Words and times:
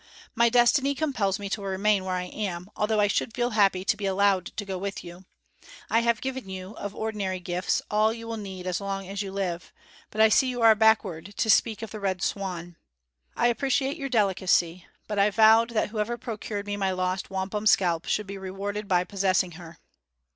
My 0.33 0.49
destiny 0.49 0.95
compels 0.95 1.37
me 1.37 1.47
to 1.49 1.61
remain 1.61 2.03
where 2.05 2.15
I 2.15 2.23
am, 2.23 2.71
although 2.75 2.99
I 2.99 3.05
should 3.05 3.35
feel 3.35 3.51
happy 3.51 3.85
to 3.85 3.95
be 3.95 4.07
allowed 4.07 4.47
to 4.57 4.65
go 4.65 4.75
with 4.79 5.03
you. 5.03 5.25
I 5.91 5.99
have 5.99 6.21
given 6.21 6.49
you, 6.49 6.71
of 6.77 6.95
ordinary 6.95 7.39
gifts, 7.39 7.83
all 7.91 8.11
you 8.11 8.27
will 8.27 8.35
need 8.37 8.65
as 8.65 8.81
long 8.81 9.07
as 9.07 9.21
you 9.21 9.31
live; 9.31 9.71
but 10.09 10.19
I 10.19 10.27
see 10.27 10.47
you 10.47 10.59
are 10.63 10.73
backward 10.73 11.35
to 11.37 11.49
speak 11.51 11.83
of 11.83 11.91
the 11.91 11.99
Red 11.99 12.23
Swan. 12.23 12.77
I 13.37 13.45
appreciate 13.45 13.95
your 13.95 14.09
delicacy, 14.09 14.87
but 15.07 15.19
I 15.19 15.29
vowed 15.29 15.69
that 15.75 15.89
whoever 15.89 16.17
procured 16.17 16.65
me 16.65 16.77
my 16.77 16.89
lost 16.89 17.29
wampum 17.29 17.67
scalp 17.67 18.05
should 18.07 18.25
be 18.25 18.39
rewarded 18.39 18.87
by 18.87 19.03
possessing 19.03 19.51
her." 19.51 19.77